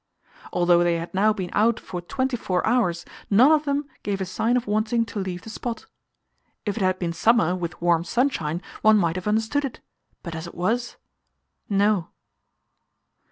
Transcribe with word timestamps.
Although 0.51 0.83
they 0.83 0.95
had 0.97 1.13
now 1.13 1.31
been 1.31 1.51
out 1.53 1.79
for 1.79 2.01
twenty 2.01 2.35
four 2.35 2.65
hours, 2.65 3.05
none 3.29 3.51
of 3.51 3.65
them 3.65 3.87
gave 4.01 4.19
a 4.19 4.25
sign 4.25 4.57
of 4.57 4.65
wanting 4.65 5.05
to 5.05 5.19
leave 5.19 5.43
the 5.43 5.51
spot. 5.51 5.85
If 6.65 6.75
it 6.75 6.81
had 6.81 6.97
been 6.97 7.13
summer, 7.13 7.55
with 7.55 7.79
warm 7.79 8.03
sunshine, 8.03 8.63
one 8.81 8.97
might 8.97 9.15
have 9.15 9.27
understood 9.27 9.63
it; 9.63 9.79
but 10.23 10.33
as 10.33 10.47
it 10.47 10.55
was 10.55 10.95
no! 11.69 12.07